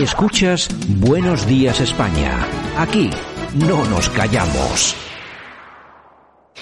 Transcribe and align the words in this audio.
Escuchas 0.00 0.70
Buenos 0.98 1.46
Días 1.46 1.78
España. 1.78 2.46
Aquí 2.78 3.10
no 3.54 3.84
nos 3.84 4.08
callamos. 4.08 4.96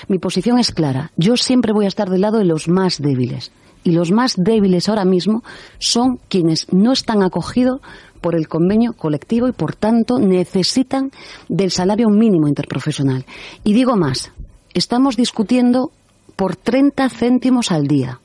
Mi 0.09 0.19
posición 0.19 0.59
es 0.59 0.73
clara. 0.73 1.13
Yo 1.17 1.37
siempre 1.37 1.73
voy 1.73 1.85
a 1.85 1.89
estar 1.89 2.11
del 2.11 2.23
lado 2.23 2.39
de 2.39 2.45
los 2.45 2.67
más 2.67 3.01
débiles. 3.01 3.53
Y 3.85 3.93
los 3.93 4.11
más 4.11 4.35
débiles 4.37 4.89
ahora 4.89 5.05
mismo 5.05 5.45
son 5.79 6.19
quienes 6.29 6.67
no 6.73 6.91
están 6.91 7.23
acogidos 7.23 7.81
por 8.21 8.35
el 8.35 8.49
convenio 8.49 8.95
colectivo 8.95 9.47
y, 9.47 9.53
por 9.53 9.77
tanto, 9.77 10.19
necesitan 10.19 11.13
del 11.49 11.71
salario 11.71 12.09
mínimo 12.09 12.49
interprofesional. 12.49 13.25
Y 13.63 13.73
digo 13.73 13.97
más, 13.97 14.33
estamos 14.75 15.17
discutiendo 15.17 15.93
por 16.35 16.57
30 16.57 17.09
céntimos 17.09 17.71
al 17.71 17.87
día. 17.87 18.19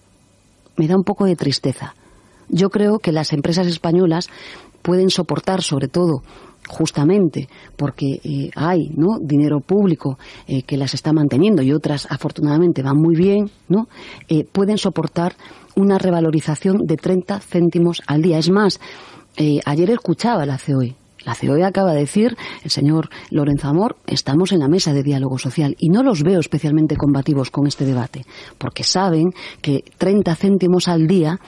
Me 0.76 0.88
da 0.88 0.98
un 0.98 1.04
poco 1.04 1.26
de 1.26 1.36
tristeza. 1.36 1.94
Yo 2.50 2.72
creo 2.72 3.00
que 3.00 3.12
las 3.12 3.32
empresas 3.32 3.68
españolas 3.68 4.30
pueden 4.84 5.10
soportar, 5.10 5.64
sobre 5.64 5.88
todo, 5.88 6.22
justamente 6.68 7.50
porque 7.76 8.20
eh, 8.24 8.50
hay 8.56 8.90
¿no? 8.96 9.18
dinero 9.22 9.60
público 9.60 10.18
eh, 10.48 10.64
que 10.64 10.78
las 10.78 10.94
está 10.94 11.14
manteniendo 11.14 11.62
y 11.62 11.74
otras 11.74 12.08
afortunadamente 12.10 12.82
van 12.82 12.98
muy 12.98 13.16
bien, 13.16 13.50
¿no? 13.68 13.88
Eh, 14.30 14.46
pueden 14.46 14.78
soportar 14.78 15.36
una 15.76 15.98
revalorización 15.98 16.86
de 16.86 16.98
30 16.98 17.40
céntimos 17.40 18.02
al 18.08 18.22
día. 18.22 18.38
Es 18.38 18.50
más, 18.50 18.80
ayer 19.66 19.90
escuchaba 19.90 20.46
la 20.46 20.60
COE. 20.60 20.96
La 21.26 21.36
COE 21.36 21.64
acaba 21.64 21.94
de 21.94 22.02
decir, 22.02 22.38
el 22.64 22.70
señor 22.70 23.10
Lorenzo 23.32 23.70
Amor, 23.70 23.96
estamos 24.06 24.52
en 24.52 24.60
la 24.60 24.68
mesa 24.68 24.94
de 24.94 25.02
diálogo 25.02 25.40
social 25.40 25.76
y 25.80 25.90
no 25.90 26.04
los 26.04 26.22
veo 26.22 26.40
especialmente 26.40 26.96
combativos 26.96 27.50
con 27.50 27.66
este 27.66 27.86
debate, 27.86 28.26
porque 28.60 28.84
saben 28.84 29.34
que 29.62 29.84
30 29.98 30.36
céntimos 30.36 30.88
al 30.88 31.08
día 31.08 31.40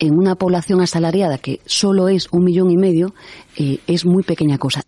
en 0.00 0.18
una 0.18 0.34
población 0.34 0.80
asalariada 0.80 1.38
que 1.38 1.60
solo 1.66 2.08
es 2.08 2.26
un 2.32 2.42
millón 2.42 2.70
y 2.70 2.76
medio, 2.76 3.14
eh, 3.56 3.78
es 3.86 4.04
muy 4.04 4.24
pequeña 4.24 4.58
cosa. 4.58 4.82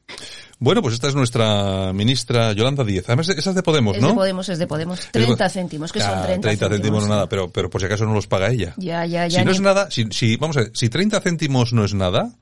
Bueno, 0.59 0.81
pues 0.81 0.95
esta 0.95 1.09
es 1.09 1.15
nuestra 1.15 1.93
ministra 1.93 2.53
Yolanda 2.53 2.85
Díez. 2.85 3.05
Además, 3.09 3.29
esa 3.29 3.51
es 3.51 3.57
de 3.57 3.63
Podemos, 3.63 3.99
¿no? 3.99 4.07
Es 4.07 4.13
de 4.13 4.17
Podemos, 4.17 4.49
es 4.49 4.59
de 4.59 4.67
Podemos. 4.67 5.09
30 5.11 5.49
céntimos, 5.49 5.93
que 5.93 6.01
son 6.01 6.23
30 6.23 6.49
30 6.49 6.69
céntimos 6.69 7.03
no 7.03 7.09
nada, 7.09 7.29
pero, 7.29 7.51
pero 7.51 7.69
por 7.69 7.81
si 7.81 7.87
acaso 7.87 8.07
no 8.07 8.15
los 8.15 8.27
paga 8.27 8.51
ella. 8.51 8.75
Ya, 8.77 9.05
ya, 9.05 9.27
ya. 9.27 9.41
Si 9.41 9.45
no 9.45 9.51
es 9.51 9.61
nada, 9.61 9.91
si, 9.91 10.07
si, 10.13 10.37
vamos 10.37 10.57
a 10.57 10.61
ver, 10.61 10.71
si 10.75 10.89
30 10.89 11.21
céntimos 11.21 11.73
no 11.73 11.85
es 11.85 11.95
nada, 11.95 12.37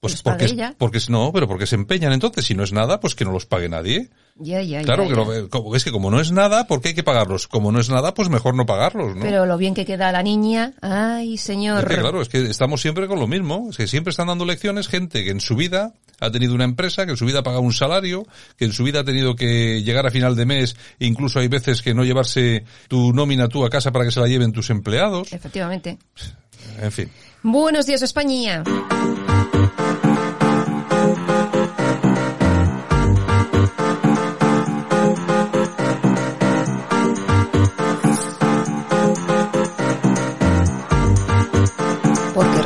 pues 0.00 0.22
porque, 0.22 0.74
porque 0.76 1.00
no, 1.08 1.32
pero 1.32 1.48
porque 1.48 1.66
se 1.66 1.76
empeñan 1.76 2.12
entonces, 2.12 2.44
si 2.44 2.54
no 2.54 2.62
es 2.62 2.72
nada, 2.72 3.00
pues 3.00 3.14
que 3.14 3.24
no 3.24 3.32
los 3.32 3.46
pague 3.46 3.68
nadie. 3.68 4.10
Ya, 4.38 4.60
ya, 4.60 4.82
claro, 4.82 5.08
ya, 5.08 5.48
que 5.48 5.76
es 5.76 5.84
que 5.84 5.90
como 5.90 6.10
no 6.10 6.20
es 6.20 6.30
nada, 6.30 6.66
¿por 6.66 6.82
qué 6.82 6.88
hay 6.88 6.94
que 6.94 7.02
pagarlos? 7.02 7.48
Como 7.48 7.72
no 7.72 7.80
es 7.80 7.88
nada, 7.88 8.12
pues 8.12 8.28
mejor 8.28 8.54
no 8.54 8.66
pagarlos, 8.66 9.16
¿no? 9.16 9.22
Pero 9.22 9.46
lo 9.46 9.56
bien 9.56 9.72
que 9.72 9.86
queda 9.86 10.12
la 10.12 10.22
niña, 10.22 10.74
ay, 10.82 11.38
señor. 11.38 11.84
Es 11.84 11.96
que, 11.96 12.00
claro, 12.02 12.20
es 12.20 12.28
que 12.28 12.42
estamos 12.42 12.82
siempre 12.82 13.08
con 13.08 13.18
lo 13.18 13.26
mismo, 13.26 13.68
es 13.70 13.78
que 13.78 13.86
siempre 13.86 14.10
están 14.10 14.26
dando 14.26 14.44
lecciones 14.44 14.88
gente 14.88 15.24
que 15.24 15.30
en 15.30 15.40
su 15.40 15.56
vida 15.56 15.94
ha 16.20 16.30
tenido 16.30 16.54
una 16.54 16.64
empresa, 16.64 17.06
que 17.06 17.12
en 17.12 17.16
su 17.16 17.24
vida 17.24 17.38
ha 17.38 17.42
pagado 17.42 17.62
un 17.62 17.72
salario, 17.72 18.26
que 18.58 18.66
en 18.66 18.72
su 18.72 18.84
vida 18.84 19.00
ha 19.00 19.04
tenido 19.04 19.36
que 19.36 19.82
llegar 19.82 20.06
a 20.06 20.10
final 20.10 20.36
de 20.36 20.44
mes, 20.44 20.76
incluso 20.98 21.38
hay 21.38 21.48
veces 21.48 21.80
que 21.80 21.94
no 21.94 22.04
llevarse 22.04 22.64
tu 22.88 23.14
nómina 23.14 23.48
tú 23.48 23.64
a 23.64 23.70
casa 23.70 23.90
para 23.90 24.04
que 24.04 24.10
se 24.10 24.20
la 24.20 24.28
lleven 24.28 24.52
tus 24.52 24.68
empleados. 24.68 25.32
Efectivamente. 25.32 25.96
En 26.80 26.92
fin. 26.92 27.10
Buenos 27.42 27.86
días, 27.86 28.02
España. 28.02 28.62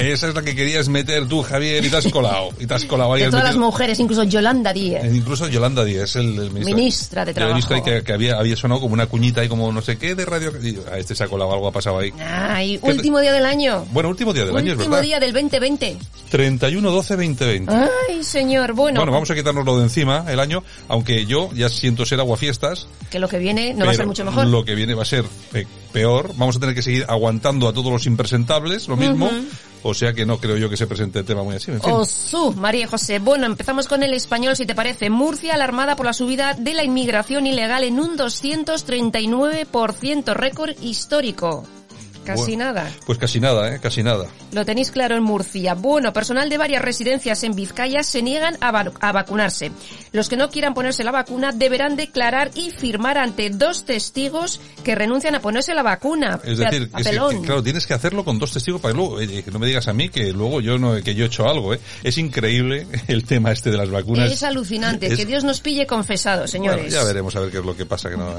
Esa 0.00 0.28
es 0.28 0.34
la 0.34 0.42
que 0.42 0.54
querías 0.54 0.88
meter 0.88 1.28
tú, 1.28 1.42
Javier, 1.42 1.84
y 1.84 1.90
te 1.90 1.96
has 1.96 2.08
colado. 2.08 2.48
Y 2.58 2.66
te 2.66 2.74
has 2.74 2.84
colado. 2.84 3.14
De 3.14 3.28
todas 3.28 3.44
las 3.44 3.56
mujeres, 3.56 4.00
incluso 4.00 4.24
Yolanda 4.24 4.72
Díez. 4.72 5.04
Eh, 5.04 5.12
incluso 5.14 5.46
Yolanda 5.48 5.84
Díez, 5.84 6.16
el, 6.16 6.38
el 6.38 6.50
ministro, 6.50 6.76
ministra 6.76 7.24
de 7.24 7.34
Trabajo. 7.34 7.82
Que, 8.04 8.12
había, 8.12 8.38
había 8.38 8.56
sonado 8.56 8.80
como 8.80 8.94
una 8.94 9.06
cuñita 9.06 9.44
y 9.44 9.48
como 9.48 9.70
no 9.72 9.82
sé 9.82 9.98
qué 9.98 10.14
de 10.14 10.24
radio. 10.24 10.52
A 10.90 10.98
este 10.98 11.14
se 11.14 11.24
ha 11.24 11.28
colado, 11.28 11.52
algo 11.52 11.68
ha 11.68 11.72
pasado 11.72 11.98
ahí. 11.98 12.12
Ay, 12.18 12.78
último 12.82 13.20
día 13.20 13.32
del 13.32 13.44
año. 13.44 13.84
Bueno, 13.92 14.08
último 14.08 14.32
día 14.32 14.44
del 14.44 14.56
año, 14.56 14.72
es 14.72 14.78
verdad. 14.78 14.92
Último 14.92 15.02
día 15.02 15.20
del 15.20 15.32
2020. 15.32 15.98
31-12-2020. 16.30 17.88
Ay, 18.08 18.24
señor, 18.24 18.72
bueno. 18.72 19.00
Bueno, 19.00 19.12
vamos 19.12 19.30
a 19.30 19.34
quitárnoslo 19.34 19.78
de 19.78 19.84
encima 19.84 20.24
el 20.28 20.40
año, 20.40 20.62
aunque 20.88 21.26
yo 21.26 21.50
ya 21.54 21.68
siento 21.68 22.06
ser 22.06 22.20
aguafiestas. 22.20 22.86
Que 23.10 23.18
lo 23.18 23.28
que 23.28 23.38
viene 23.38 23.74
no 23.74 23.84
va 23.84 23.92
a 23.92 23.94
ser 23.94 24.06
mucho 24.06 24.24
mejor. 24.24 24.46
Lo 24.46 24.64
que 24.64 24.74
viene 24.74 24.94
va 24.94 25.02
a 25.02 25.06
ser 25.06 25.24
peor. 25.92 26.32
Vamos 26.36 26.56
a 26.56 26.60
tener 26.60 26.74
que 26.74 26.82
seguir 26.82 27.04
aguantando 27.08 27.68
a 27.68 27.72
todos 27.72 27.92
los 27.92 28.06
impresentables, 28.06 28.88
lo 28.88 28.96
mismo. 28.96 29.30
O 29.82 29.94
sea 29.94 30.12
que 30.12 30.26
no 30.26 30.38
creo 30.38 30.56
yo 30.56 30.68
que 30.68 30.76
se 30.76 30.86
presente 30.86 31.20
el 31.20 31.24
tema 31.24 31.42
muy 31.42 31.56
así. 31.56 31.70
En 31.70 31.80
fin. 31.80 31.90
María 32.56 32.86
José. 32.86 33.18
Bueno, 33.18 33.46
empezamos 33.46 33.88
con 33.88 34.02
el 34.02 34.12
español, 34.12 34.56
si 34.56 34.66
te 34.66 34.74
parece. 34.74 35.08
Murcia 35.10 35.54
alarmada 35.54 35.96
por 35.96 36.04
la 36.06 36.12
subida 36.12 36.54
de 36.54 36.74
la 36.74 36.84
inmigración 36.84 37.46
ilegal 37.46 37.84
en 37.84 38.00
un 38.00 38.18
239%, 38.18 40.34
récord 40.34 40.74
histórico. 40.82 41.64
Casi 42.24 42.56
nada. 42.56 42.90
Pues 43.06 43.18
casi 43.18 43.40
nada, 43.40 43.74
¿eh? 43.74 43.80
Casi 43.80 44.02
nada. 44.02 44.26
Lo 44.52 44.64
tenéis 44.64 44.90
claro 44.90 45.16
en 45.16 45.22
Murcia. 45.22 45.74
Bueno, 45.74 46.12
personal 46.12 46.48
de 46.48 46.58
varias 46.58 46.82
residencias 46.82 47.42
en 47.44 47.54
Vizcaya 47.54 48.02
se 48.02 48.22
niegan 48.22 48.56
a, 48.60 48.70
vacunarse. 49.12 49.72
Los 50.12 50.28
que 50.28 50.36
no 50.36 50.50
quieran 50.50 50.74
ponerse 50.74 51.04
la 51.04 51.12
vacuna 51.12 51.52
deberán 51.52 51.96
declarar 51.96 52.50
y 52.54 52.70
firmar 52.70 53.18
ante 53.18 53.50
dos 53.50 53.84
testigos 53.84 54.60
que 54.84 54.94
renuncian 54.94 55.34
a 55.34 55.40
ponerse 55.40 55.74
la 55.74 55.82
vacuna. 55.82 56.40
Es 56.44 56.58
decir, 56.58 56.90
claro, 56.90 57.62
tienes 57.62 57.86
que 57.86 57.94
hacerlo 57.94 58.24
con 58.24 58.38
dos 58.38 58.52
testigos 58.52 58.80
para 58.80 58.92
que 58.92 58.98
luego, 58.98 59.18
que 59.18 59.50
no 59.50 59.58
me 59.58 59.66
digas 59.66 59.88
a 59.88 59.92
mí 59.92 60.08
que 60.08 60.32
luego 60.32 60.60
yo 60.60 60.78
no, 60.78 61.00
que 61.02 61.14
yo 61.14 61.24
he 61.24 61.26
hecho 61.26 61.48
algo, 61.48 61.74
¿eh? 61.74 61.80
Es 62.02 62.18
increíble 62.18 62.86
el 63.08 63.24
tema 63.24 63.52
este 63.52 63.70
de 63.70 63.76
las 63.76 63.90
vacunas. 63.90 64.30
Es 64.30 64.42
alucinante. 64.42 65.14
Que 65.14 65.26
Dios 65.26 65.44
nos 65.44 65.60
pille 65.60 65.86
confesados, 65.86 66.50
señores. 66.50 66.92
ya 66.92 67.04
veremos 67.04 67.34
a 67.36 67.40
ver 67.40 67.50
qué 67.50 67.58
es 67.58 67.64
lo 67.64 67.76
que 67.76 67.86
pasa. 67.86 68.10
Que 68.10 68.16
no, 68.16 68.34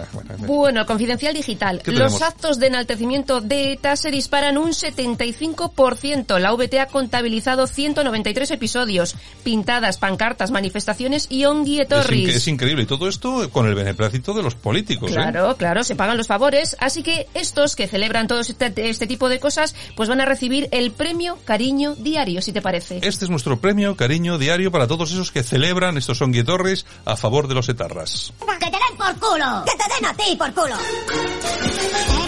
bueno, 0.46 0.86
confidencial 0.86 1.34
digital. 1.34 1.82
Los 1.86 2.22
actos 2.22 2.60
de 2.60 2.68
enaltecimiento 2.68 3.42
de 3.42 3.71
ETA 3.74 3.96
se 3.96 4.12
disparan 4.12 4.58
un 4.58 4.72
75%. 4.72 6.40
La 6.40 6.54
VT 6.54 6.80
ha 6.80 6.88
contabilizado 6.88 7.68
193 7.68 8.52
episodios, 8.52 9.16
pintadas, 9.44 9.98
pancartas, 9.98 10.52
manifestaciones 10.52 11.28
y 11.30 11.46
onguietorris. 11.46 12.30
Es, 12.30 12.36
es 12.36 12.48
increíble. 12.48 12.84
Y 12.84 12.86
todo 12.86 13.08
esto 13.08 13.50
con 13.50 13.68
el 13.68 13.76
beneplácito 13.76 14.34
de 14.34 14.44
los 14.44 14.56
políticos. 14.56 15.12
¿eh? 15.12 15.16
Claro, 15.16 15.56
claro, 15.58 15.84
se 15.84 15.96
pagan 15.96 16.18
los 16.18 16.28
favores. 16.28 16.76
Así 16.80 17.04
que 17.04 17.28
estos 17.34 17.76
que 17.76 17.88
celebran 17.88 18.28
todo 18.28 18.40
este, 18.42 18.90
este, 18.90 19.08
tipo 19.08 19.30
de 19.30 19.40
cosas, 19.40 19.76
pues 19.96 20.10
van 20.10 20.22
a 20.22 20.26
recibir 20.26 20.68
el 20.72 20.92
premio 20.92 21.38
Cariño 21.46 21.96
Diario, 21.96 22.42
si 22.42 22.52
te 22.52 22.62
parece. 22.62 23.00
Este 23.02 23.26
es 23.26 23.30
nuestro 23.30 23.60
premio 23.60 23.96
Cariño 23.96 24.38
Diario 24.38 24.72
para 24.72 24.88
todos 24.88 25.12
esos 25.12 25.32
que 25.32 25.44
celebran 25.44 25.98
estos 25.98 26.22
onguietorris 26.22 26.86
a 27.06 27.16
favor 27.16 27.48
de 27.48 27.56
los 27.56 27.70
etarras. 27.70 28.34
¡Que 28.60 28.66
te 28.66 28.72
den 28.72 28.98
por 28.98 29.16
culo! 29.20 29.64
¡Que 29.66 29.72
te 29.72 29.94
den 29.96 30.06
a 30.06 30.14
ti 30.14 30.36
por 30.36 30.54
culo! 30.54 32.21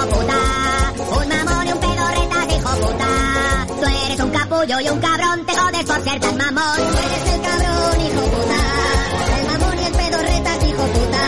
Hijo 0.00 0.08
puta. 0.08 0.38
Un 0.96 1.28
mamón 1.28 1.66
y 1.66 1.72
un 1.72 1.78
pedorreta, 1.78 2.56
hijo 2.56 2.70
puta. 2.80 3.06
Tú 3.66 3.86
eres 4.06 4.20
un 4.20 4.30
capullo 4.30 4.80
y 4.80 4.88
un 4.88 4.98
cabrón, 4.98 5.44
te 5.44 5.54
jodes 5.54 5.84
por 5.84 6.02
ser 6.02 6.20
tan 6.20 6.36
mamón. 6.38 6.76
Tú 6.76 6.98
eres 7.04 7.34
el 7.34 7.40
cabrón, 7.42 8.00
hijo 8.00 8.22
puta. 8.32 8.60
El 9.36 9.46
mamón 9.46 9.78
y 9.78 9.84
el 9.84 9.92
pedorreta, 9.92 10.66
hijo 10.66 10.84
puta. 10.86 11.22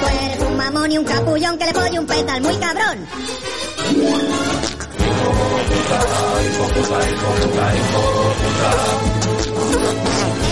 Tú 0.00 0.06
eres 0.24 0.40
un 0.40 0.56
mamón 0.56 0.92
y 0.92 0.98
un 0.98 1.04
capullón 1.04 1.58
que 1.58 1.66
le 1.66 1.74
pone 1.74 1.98
un 1.98 2.06
petal 2.06 2.40
muy 2.40 2.56
cabrón. 2.56 3.06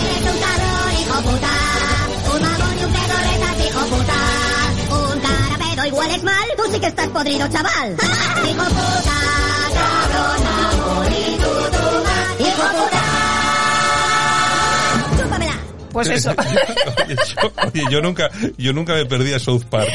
Eres 0.05 0.25
un 0.31 0.39
cabrón, 0.45 0.93
hijo 1.01 1.21
puta. 1.23 1.53
Un 2.35 2.41
mamón 2.43 2.79
y 2.79 2.83
un 2.83 2.91
pedorreta, 2.91 3.67
hijo 3.67 3.79
puta. 3.87 4.46
Igual 5.87 6.11
es 6.11 6.23
mal. 6.23 6.47
Tú 6.57 6.63
sí 6.71 6.79
que 6.79 6.87
estás 6.87 7.07
podrido, 7.07 7.47
chaval. 7.47 7.95
puta, 7.95 9.16
Pues 15.97 16.09
eso. 16.09 16.31
oye, 17.65 17.83
yo, 17.89 18.01
nunca, 18.01 18.29
yo 18.55 18.71
nunca 18.71 18.93
me 18.93 19.07
perdí 19.07 19.33
a 19.33 19.39
South 19.39 19.63
Park. 19.67 19.89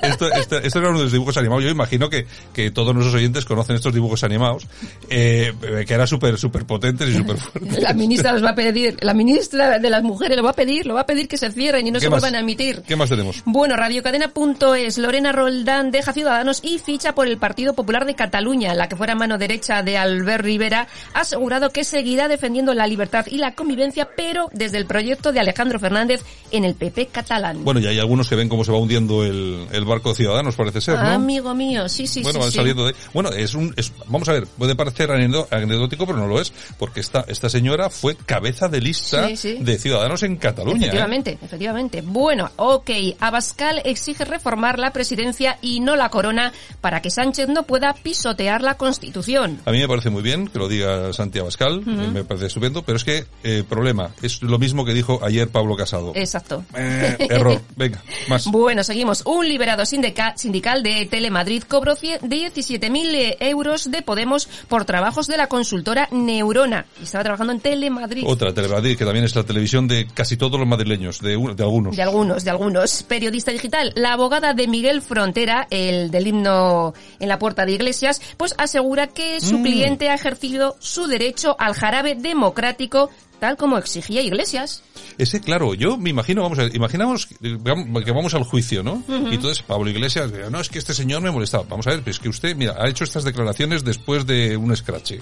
esto, 0.00 0.32
esto, 0.32 0.58
esto, 0.58 0.78
era 0.78 0.90
uno 0.90 0.98
de 0.98 1.04
los 1.04 1.12
dibujos 1.12 1.36
animados. 1.36 1.64
Yo 1.64 1.70
imagino 1.70 2.08
que, 2.08 2.24
que 2.52 2.70
todos 2.70 2.94
nuestros 2.94 3.16
oyentes 3.16 3.44
conocen 3.44 3.74
estos 3.74 3.92
dibujos 3.92 4.22
animados, 4.22 4.68
eh, 5.10 5.52
que 5.84 5.92
eran 5.92 6.06
súper, 6.06 6.38
súper 6.38 6.66
potentes 6.66 7.08
y 7.08 7.14
súper 7.14 7.36
fuertes. 7.36 7.82
La 7.82 7.94
ministra 7.94 8.30
los 8.30 8.44
va 8.44 8.50
a 8.50 8.54
pedir, 8.54 8.96
la 9.00 9.12
ministra 9.12 9.80
de 9.80 9.90
las 9.90 10.04
mujeres 10.04 10.36
lo 10.36 10.44
va 10.44 10.50
a 10.50 10.54
pedir, 10.54 10.86
lo 10.86 10.94
va 10.94 11.00
a 11.00 11.06
pedir 11.06 11.26
que 11.26 11.36
se 11.36 11.50
cierren 11.50 11.84
y 11.84 11.90
no 11.90 11.98
se 11.98 12.08
vuelvan 12.08 12.36
a 12.36 12.38
emitir. 12.38 12.82
¿Qué 12.86 12.94
más 12.94 13.08
tenemos? 13.08 13.42
Bueno, 13.44 13.74
radiocadena.es, 13.76 14.98
Lorena 14.98 15.32
Roldán 15.32 15.90
deja 15.90 16.12
Ciudadanos 16.12 16.60
y 16.62 16.78
ficha 16.78 17.16
por 17.16 17.26
el 17.26 17.38
Partido 17.38 17.74
Popular 17.74 18.04
de 18.04 18.14
Cataluña, 18.14 18.72
la 18.74 18.88
que 18.88 18.94
fuera 18.94 19.16
mano 19.16 19.36
derecha 19.36 19.82
de 19.82 19.98
Albert 19.98 20.44
Rivera, 20.44 20.86
ha 21.12 21.20
asegurado 21.22 21.70
que 21.70 21.82
seguirá 21.82 22.28
defendiendo 22.28 22.72
la 22.72 22.86
libertad 22.86 23.26
y 23.28 23.38
la 23.38 23.56
convivencia, 23.56 24.10
pero 24.16 24.48
desde 24.52 24.78
el 24.78 24.86
proyecto 24.86 25.07
de 25.32 25.40
Alejandro 25.40 25.78
Fernández 25.78 26.20
en 26.50 26.64
el 26.64 26.74
PP 26.74 27.06
catalán. 27.06 27.64
Bueno, 27.64 27.80
y 27.80 27.86
hay 27.86 27.98
algunos 27.98 28.28
que 28.28 28.36
ven 28.36 28.48
cómo 28.48 28.64
se 28.64 28.72
va 28.72 28.78
hundiendo 28.78 29.24
el, 29.24 29.66
el 29.72 29.84
barco 29.84 30.10
de 30.10 30.16
Ciudadanos, 30.16 30.56
parece 30.56 30.80
ser, 30.80 30.98
¿no? 30.98 31.08
Amigo 31.08 31.54
mío, 31.54 31.88
sí, 31.88 32.06
sí, 32.06 32.22
bueno, 32.22 32.38
van 32.38 32.52
saliendo 32.52 32.86
de... 32.86 32.94
Bueno, 33.12 33.30
es 33.30 33.54
un... 33.54 33.74
Es, 33.76 33.92
vamos 34.06 34.28
a 34.28 34.32
ver, 34.32 34.46
puede 34.46 34.74
parecer 34.74 35.10
anecdótico, 35.10 36.06
pero 36.06 36.18
no 36.18 36.26
lo 36.26 36.40
es, 36.40 36.52
porque 36.78 37.00
esta, 37.00 37.24
esta 37.28 37.48
señora 37.48 37.90
fue 37.90 38.16
cabeza 38.16 38.68
de 38.68 38.80
lista 38.80 39.26
de 39.28 39.78
Ciudadanos 39.78 40.22
en 40.22 40.36
Cataluña. 40.36 40.78
¿eh? 40.78 40.88
Efectivamente, 40.88 41.38
efectivamente. 41.40 42.02
Bueno, 42.02 42.50
ok, 42.56 42.90
Abascal 43.20 43.82
exige 43.84 44.24
reformar 44.24 44.78
la 44.78 44.92
presidencia 44.92 45.58
y 45.62 45.80
no 45.80 45.96
la 45.96 46.10
corona 46.10 46.52
para 46.80 47.02
que 47.02 47.10
Sánchez 47.10 47.48
no 47.48 47.64
pueda 47.64 47.94
pisotear 47.94 48.62
la 48.62 48.76
Constitución. 48.76 49.60
A 49.64 49.70
mí 49.70 49.78
me 49.78 49.88
parece 49.88 50.10
muy 50.10 50.22
bien 50.22 50.48
que 50.48 50.58
lo 50.58 50.68
diga 50.68 51.12
Santiago 51.12 51.46
Abascal, 51.46 51.84
me 51.84 52.24
parece 52.24 52.46
estupendo, 52.46 52.82
pero 52.82 52.96
es 52.96 53.04
que, 53.04 53.26
eh, 53.42 53.64
problema, 53.68 54.10
es 54.22 54.42
lo 54.42 54.58
mismo 54.58 54.84
que 54.84 54.94
dijo 54.94 55.20
ayer 55.22 55.48
Pablo 55.48 55.76
Casado. 55.76 56.12
Exacto. 56.14 56.37
Eh, 56.74 57.26
error, 57.30 57.60
venga, 57.76 58.02
más. 58.28 58.46
Bueno, 58.46 58.82
seguimos. 58.84 59.22
Un 59.26 59.48
liberado 59.48 59.84
sindical 59.86 60.82
de 60.82 61.06
Telemadrid 61.06 61.62
cobró 61.64 61.96
17.000 61.96 63.36
euros 63.40 63.90
de 63.90 64.02
Podemos 64.02 64.48
por 64.68 64.84
trabajos 64.84 65.26
de 65.26 65.36
la 65.36 65.46
consultora 65.46 66.08
Neurona. 66.10 66.86
Y 67.00 67.04
estaba 67.04 67.24
trabajando 67.24 67.52
en 67.52 67.60
Telemadrid. 67.60 68.24
Otra, 68.26 68.52
Telemadrid, 68.52 68.96
que 68.96 69.04
también 69.04 69.24
es 69.24 69.34
la 69.34 69.44
televisión 69.44 69.88
de 69.88 70.06
casi 70.12 70.36
todos 70.36 70.58
los 70.58 70.68
madrileños, 70.68 71.20
de, 71.20 71.30
de 71.30 71.62
algunos. 71.62 71.96
De 71.96 72.02
algunos, 72.02 72.44
de 72.44 72.50
algunos. 72.50 73.02
Periodista 73.02 73.52
digital. 73.52 73.92
La 73.96 74.12
abogada 74.12 74.54
de 74.54 74.66
Miguel 74.66 75.02
Frontera, 75.02 75.66
el 75.70 76.10
del 76.10 76.26
himno 76.26 76.94
en 77.18 77.28
la 77.28 77.38
puerta 77.38 77.64
de 77.64 77.72
Iglesias, 77.72 78.20
pues 78.36 78.54
asegura 78.58 79.08
que 79.08 79.40
su 79.40 79.58
mm. 79.58 79.62
cliente 79.62 80.08
ha 80.10 80.14
ejercido 80.14 80.76
su 80.78 81.06
derecho 81.06 81.56
al 81.58 81.74
jarabe 81.74 82.14
democrático 82.14 83.10
tal 83.40 83.56
como 83.56 83.78
exigía 83.78 84.22
Iglesias. 84.22 84.82
Ese, 85.16 85.40
claro, 85.40 85.74
yo 85.74 85.96
me 85.96 86.10
imagino, 86.10 86.42
vamos 86.42 86.58
a 86.58 86.62
ver, 86.62 86.76
imaginamos 86.76 87.26
que 87.26 88.12
vamos 88.12 88.34
al 88.34 88.44
juicio, 88.44 88.82
¿no? 88.82 89.02
Y 89.08 89.34
entonces 89.34 89.62
Pablo 89.62 89.90
Iglesias, 89.90 90.30
no, 90.50 90.60
es 90.60 90.68
que 90.68 90.78
este 90.78 90.94
señor 90.94 91.22
me 91.22 91.30
molestaba. 91.30 91.64
Vamos 91.68 91.86
a 91.86 91.90
ver, 91.90 92.02
pues 92.02 92.18
que 92.18 92.28
usted, 92.28 92.56
mira, 92.56 92.76
ha 92.78 92.88
hecho 92.88 93.04
estas 93.04 93.24
declaraciones 93.24 93.84
después 93.84 94.26
de 94.26 94.56
un 94.56 94.74
scratch. 94.76 95.14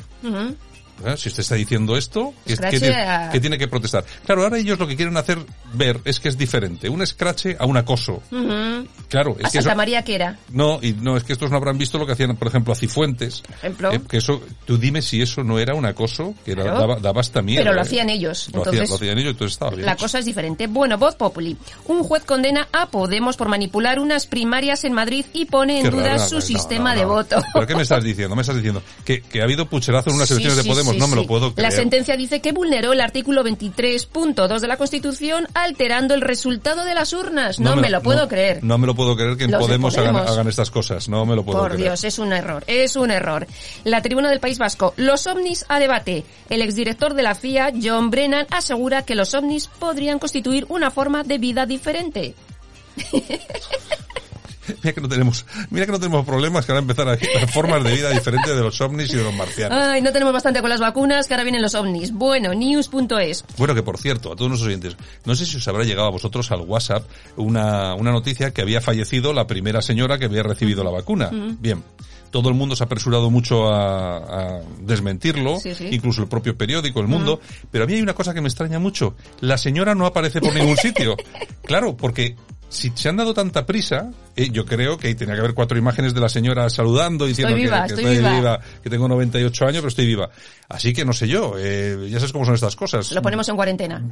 ¿Eh? 1.05 1.17
Si 1.17 1.29
usted 1.29 1.43
está 1.43 1.55
diciendo 1.55 1.97
esto, 1.97 2.33
¿qué, 2.47 2.57
tiene, 3.41 3.59
que 3.59 3.69
protestar? 3.69 4.05
Claro, 4.25 4.45
ahora 4.45 4.59
ellos 4.59 4.79
lo 4.79 4.87
que 4.87 4.97
quieren 4.97 5.17
hacer 5.17 5.39
ver 5.75 6.01
es 6.05 6.21
que 6.21 6.29
es 6.29 6.39
diferente. 6.39 6.89
Un 6.89 7.07
scratch 7.07 7.49
a 7.59 7.67
un 7.67 7.77
acoso. 7.77 8.23
Claro, 9.09 9.37
es 9.39 9.53
que 9.53 9.63
Santa 9.63 9.75
María 9.75 10.03
que 10.03 10.15
era. 10.15 10.39
No, 10.51 10.79
y 10.83 10.93
no, 10.93 11.17
es 11.17 11.25
que 11.25 11.33
estos 11.33 11.51
no 11.51 11.57
habrán 11.57 11.79
visto 11.79 11.99
lo 11.99 12.07
que 12.07 12.13
hacían, 12.13 12.37
por 12.37 12.49
ejemplo, 12.49 12.73
a 12.73 12.77
Cifuentes. 12.77 13.43
ejemplo. 13.59 13.93
Eh, 13.93 14.01
que 14.09 14.17
eso, 14.19 14.43
tú 14.65 14.79
dime 14.79 15.03
si 15.03 15.21
eso 15.21 15.45
no 15.45 15.59
era 15.59 15.75
un 15.75 15.85
acoso, 15.85 16.35
que 16.45 16.53
era, 16.53 16.65
daba, 16.65 17.21
hasta 17.21 17.43
miedo. 17.43 17.61
Pero 17.61 17.75
lo 17.75 17.81
¿eh? 17.81 17.83
hacían 17.83 18.09
ellos. 18.09 18.49
Lo, 18.53 18.61
entonces, 18.61 18.91
hacían, 18.91 19.19
ellos, 19.19 19.33
entonces 19.33 19.53
estaba 19.55 19.73
bien. 19.73 19.87
La 19.87 19.97
cosa 19.97 20.19
es 20.19 20.25
diferente. 20.25 20.67
Bueno, 20.67 20.99
Voz 20.99 21.15
Populi. 21.15 21.57
Un 21.87 22.03
juez 22.03 22.25
condena 22.25 22.69
a 22.73 22.87
Podemos 22.91 23.37
por 23.37 23.49
manipular 23.49 23.99
unas 23.99 24.27
primarias 24.27 24.85
en 24.85 24.93
Madrid 24.93 25.27
y 25.33 25.45
pone 25.45 25.81
en 25.81 25.91
duda 25.91 26.19
su 26.19 26.41
sistema 26.41 26.95
de 26.95 27.05
voto. 27.05 27.43
¿Pero 27.53 27.67
qué 27.67 27.75
me 27.75 27.83
estás 27.83 28.03
diciendo? 28.03 28.35
Me 28.35 28.43
estás 28.43 28.57
diciendo 28.57 28.83
que, 29.05 29.21
que 29.21 29.41
ha 29.41 29.45
habido 29.45 29.67
pucherazo 29.67 30.11
en 30.11 30.17
unas 30.17 30.31
elecciones 30.31 30.57
de 30.57 30.65
Podemos. 30.65 30.86
No 30.93 31.09
me 31.09 31.17
lo 31.17 31.27
puedo 31.27 31.55
creer. 31.55 31.71
La 31.71 31.77
sentencia 31.77 32.17
dice 32.17 32.41
que 32.41 32.53
vulneró 32.53 32.93
el 32.93 33.01
artículo 33.01 33.45
23.2 33.45 34.61
de 34.61 34.69
la 34.69 34.77
Constitución 34.77 35.47
alterando 35.55 36.15
el 36.15 36.21
resultado 36.21 36.85
de 36.85 36.95
las 36.95 37.13
urnas. 37.13 37.61
No, 37.61 37.77
me, 37.77 37.91
lo, 37.91 38.03
puedo 38.03 38.29
creer. 38.29 38.63
No 38.63 38.79
me 38.79 38.87
lo 38.87 38.95
puedo 38.95 39.17
creer 39.17 39.37
que 39.37 39.45
en 39.45 39.51
Podemos, 39.53 39.97
Hagan, 39.97 40.49
estas 40.49 40.71
cosas. 40.71 41.09
No 41.09 41.25
me 41.27 41.35
lo 41.35 41.45
puedo 41.45 41.59
creer. 41.61 41.73
Por 41.73 41.81
Dios, 41.81 42.05
es 42.05 42.19
un 42.19 42.33
error. 42.33 42.65
Es 42.67 42.97
un 42.97 43.11
error. 43.11 43.47
La 43.85 44.03
tribuna 44.03 44.31
del 44.31 44.41
País 44.41 44.59
Vasco. 44.59 44.95
Los 44.97 45.27
ovnis 45.27 45.65
a 45.69 45.79
debate. 45.79 46.25
El 46.49 46.63
exdirector 46.63 47.15
de 47.15 47.23
la 47.23 47.35
FIA, 47.35 47.73
John 47.83 48.11
Brennan, 48.11 48.47
asegura 48.51 49.03
que 49.03 49.15
los 49.15 49.35
ovnis 49.35 49.69
podrían 49.69 50.19
constituir 50.19 50.67
una 50.69 50.91
forma 50.91 51.23
de 51.23 51.39
vida 51.39 51.67
diferente. 51.67 52.35
Mira 54.83 54.93
que 54.95 55.01
no 55.01 55.09
tenemos, 55.09 55.47
mira 55.71 55.87
que 55.87 55.93
no 55.93 55.99
tenemos 55.99 56.25
problemas 56.25 56.65
que 56.65 56.73
ahora 56.73 56.81
empezar 56.81 57.09
a 57.09 57.47
formas 57.49 57.83
de 57.85 57.93
vida 57.93 58.11
diferentes 58.11 58.55
de 58.55 58.63
los 58.63 58.81
ovnis 58.81 59.13
y 59.13 59.17
de 59.17 59.25
los 59.25 59.35
marcianos. 59.35 59.79
Ay, 59.79 60.03
no 60.03 60.13
tenemos 60.13 60.33
bastante 60.33 60.61
con 60.61 60.71
las 60.71 60.81
vacunas, 60.81 61.27
que 61.27 61.35
ahora 61.35 61.45
vienen 61.45 61.63
los 61.63 61.75
ovnis. 61.75 62.13
Bueno, 62.13 62.55
news.es. 62.55 63.45
Bueno, 63.57 63.75
que 63.75 63.83
por 63.83 63.99
cierto, 63.99 64.33
a 64.33 64.37
todos 64.37 64.51
los 64.51 64.63
oyentes, 64.63 64.97
no 65.25 65.35
sé 65.35 65.47
si 65.47 65.57
os 65.57 65.69
habrá 65.69 65.85
llegado 65.85 66.09
a 66.09 66.11
vosotros 66.11 66.51
al 66.51 66.61
WhatsApp 66.61 67.07
una, 67.37 67.95
una 67.95 68.13
noticia 68.13 68.53
que 68.53 68.63
había 68.63 68.81
fallecido 68.81 69.33
la 69.33 69.47
primera 69.47 69.83
señora 69.83 70.19
que 70.19 70.27
había 70.27 70.43
recibido 70.43 70.85
la 70.85 70.91
vacuna. 70.91 71.31
Bien 71.33 71.83
todo 72.31 72.51
el 72.51 72.55
mundo 72.55 72.77
se 72.77 72.83
ha 72.83 72.87
apresurado 72.87 73.31
mucho 73.31 73.73
a, 73.73 74.61
desmentirlo, 74.81 75.57
incluso 75.91 76.21
el 76.23 76.29
propio 76.29 76.57
periódico, 76.57 77.01
El 77.01 77.09
Mundo, 77.09 77.41
pero 77.71 77.85
a 77.85 77.87
mí 77.87 77.95
hay 77.95 78.03
una 78.03 78.15
cosa 78.15 78.35
que 78.35 78.43
me 78.43 78.49
extraña 78.49 78.79
mucho, 78.79 79.15
la 79.41 79.57
señora 79.57 79.95
no 79.95 80.05
aparece 80.05 80.41
por 80.41 80.55
ningún 80.55 80.77
sitio. 80.77 81.17
Claro, 81.67 81.97
porque 81.97 82.37
si 82.69 82.93
se 82.95 83.09
han 83.09 83.17
dado 83.17 83.35
tanta 83.35 83.67
prisa, 83.67 84.11
eh, 84.37 84.51
yo 84.51 84.67
creo 84.67 84.99
que 84.99 85.15
tenía 85.15 85.35
que 85.35 85.41
haber 85.41 85.55
cuatro 85.55 85.79
imágenes 85.79 86.15
de 86.15 86.21
la 86.21 86.29
señora 86.29 86.69
saludando, 86.69 87.27
diciendo 87.27 87.55
que, 87.55 87.65
estoy, 87.65 88.19
viva. 88.19 88.61
que 88.83 88.91
tengo 88.91 89.09
98 89.09 89.65
años, 89.65 89.77
pero 89.79 89.89
estoy 89.89 90.07
viva. 90.07 90.31
Así 90.69 90.93
que 90.93 91.05
no 91.05 91.13
sé 91.13 91.27
yo, 91.27 91.55
eh, 91.59 92.09
ya 92.11 92.19
sabes 92.19 92.33
cómo 92.33 92.45
son 92.45 92.55
estas 92.55 92.77
cosas. 92.77 93.11
Lo 93.13 93.23
ponemos 93.23 93.49
en 93.49 93.57
cuarentena. 93.57 94.03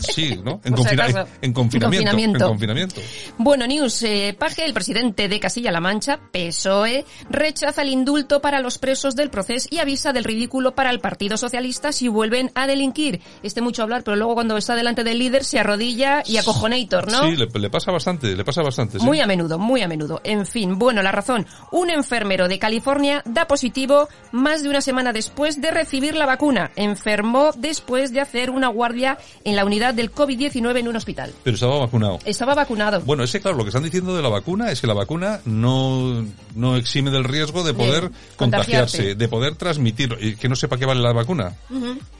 sí, 0.00 0.38
¿no? 0.42 0.60
En, 0.64 0.72
en, 0.72 1.52
confinamiento, 1.52 2.38
en, 2.38 2.40
confinamiento, 2.40 3.00
Bueno, 3.38 3.66
News, 3.66 4.02
eh, 4.02 4.34
Paje, 4.38 4.64
el 4.64 4.72
presidente 4.72 5.28
de 5.28 5.40
Castilla-La 5.40 5.80
Mancha, 5.80 6.18
PSOE, 6.32 7.04
rechaza 7.30 7.82
el 7.82 7.88
indulto 7.88 8.40
para 8.40 8.60
los 8.60 8.78
presos 8.78 9.14
del 9.14 9.30
proceso 9.30 9.68
y 9.70 9.78
avisa 9.78 10.12
del 10.12 10.24
ridículo 10.24 10.74
para 10.74 10.90
el 10.90 11.00
Partido 11.00 11.36
Socialista 11.36 11.92
si 11.92 12.08
vuelven 12.08 12.50
a 12.54 12.66
delinquir. 12.66 13.20
Este 13.42 13.60
mucho 13.60 13.82
hablar, 13.82 14.02
pero 14.04 14.16
luego 14.16 14.34
cuando 14.34 14.56
está 14.56 14.74
delante 14.74 15.04
del 15.04 15.18
líder 15.18 15.44
se 15.44 15.58
arrodilla 15.58 16.22
y 16.26 16.36
acojonator, 16.36 17.10
¿no? 17.10 17.24
Sí, 17.24 17.36
le, 17.36 17.70
pasa 17.70 17.92
bastante, 17.92 18.34
le 18.34 18.44
pasa 18.44 18.62
bastante. 18.62 18.98
Muy 19.04 19.20
a 19.20 19.26
menudo, 19.26 19.58
muy 19.58 19.82
a 19.82 19.88
menudo. 19.88 20.20
En 20.24 20.46
fin, 20.46 20.78
bueno, 20.78 21.02
la 21.02 21.12
razón. 21.12 21.46
Un 21.70 21.90
enfermero 21.90 22.48
de 22.48 22.58
California 22.58 23.22
da 23.26 23.46
positivo 23.46 24.08
más 24.32 24.62
de 24.62 24.70
una 24.70 24.80
semana 24.80 25.12
después 25.12 25.60
de 25.60 25.70
recibir 25.70 26.14
la 26.16 26.26
vacuna. 26.26 26.70
Enfermó 26.76 27.50
después 27.56 28.12
de 28.12 28.20
hacer 28.20 28.50
una 28.50 28.68
guardia 28.68 29.18
en 29.44 29.56
la 29.56 29.64
unidad 29.64 29.94
del 29.94 30.12
COVID-19 30.12 30.78
en 30.78 30.88
un 30.88 30.96
hospital. 30.96 31.32
Pero 31.42 31.54
estaba 31.54 31.78
vacunado. 31.78 32.18
Estaba 32.24 32.54
vacunado. 32.54 33.02
Bueno, 33.02 33.24
ese 33.24 33.40
claro, 33.40 33.58
lo 33.58 33.64
que 33.64 33.68
están 33.68 33.82
diciendo 33.82 34.16
de 34.16 34.22
la 34.22 34.28
vacuna 34.28 34.70
es 34.70 34.80
que 34.80 34.86
la 34.86 34.94
vacuna 34.94 35.40
no, 35.44 36.24
no 36.54 36.76
exime 36.76 37.10
del 37.10 37.24
riesgo 37.24 37.62
de 37.62 37.74
poder 37.74 38.10
contagiarse, 38.36 39.14
de 39.14 39.28
poder 39.28 39.56
transmitirlo. 39.56 40.16
Y 40.18 40.36
que 40.36 40.48
no 40.48 40.56
sepa 40.56 40.78
qué 40.78 40.86
vale 40.86 41.00
la 41.00 41.12
vacuna. 41.12 41.52